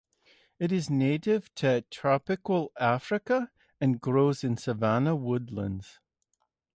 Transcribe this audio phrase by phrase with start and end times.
[0.57, 5.99] It is native to tropical Africa and grows in savanna woodlands.